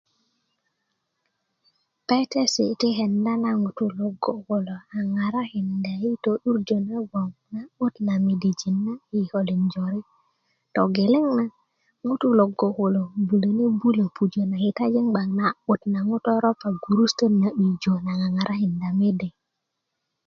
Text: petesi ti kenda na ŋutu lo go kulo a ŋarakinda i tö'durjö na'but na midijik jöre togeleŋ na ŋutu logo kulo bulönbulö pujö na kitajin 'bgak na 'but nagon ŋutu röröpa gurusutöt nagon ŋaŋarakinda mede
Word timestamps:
petesi 2.07 2.65
ti 2.79 2.89
kenda 2.97 3.33
na 3.43 3.51
ŋutu 3.61 3.85
lo 3.97 4.07
go 4.21 4.33
kulo 4.47 4.75
a 4.97 4.99
ŋarakinda 5.13 5.91
i 6.09 6.11
tö'durjö 6.23 6.77
na'but 7.53 7.93
na 8.07 8.13
midijik 8.25 9.31
jöre 9.71 9.99
togeleŋ 10.75 11.25
na 11.37 11.45
ŋutu 12.05 12.27
logo 12.39 12.67
kulo 12.77 13.03
bulönbulö 13.27 14.03
pujö 14.15 14.41
na 14.47 14.57
kitajin 14.63 15.07
'bgak 15.09 15.29
na 15.39 15.45
'but 15.55 15.81
nagon 15.91 16.09
ŋutu 16.09 16.29
röröpa 16.43 16.67
gurusutöt 16.83 17.33
nagon 17.41 18.07
ŋaŋarakinda 18.07 18.87
mede 18.99 19.27